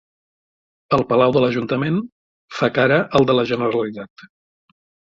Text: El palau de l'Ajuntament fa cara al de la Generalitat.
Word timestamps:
El 0.97 1.05
palau 1.11 1.35
de 1.35 1.43
l'Ajuntament 1.43 2.01
fa 2.63 2.73
cara 2.81 3.01
al 3.21 3.31
de 3.31 3.39
la 3.39 3.49
Generalitat. 3.55 4.29